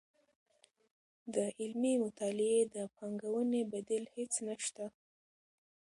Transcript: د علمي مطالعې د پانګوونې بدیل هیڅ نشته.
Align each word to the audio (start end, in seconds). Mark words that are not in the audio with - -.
د 1.33 1.35
علمي 1.59 1.93
مطالعې 2.05 2.61
د 2.75 2.77
پانګوونې 2.95 3.61
بدیل 3.73 4.03
هیڅ 4.15 4.33
نشته. 4.47 4.85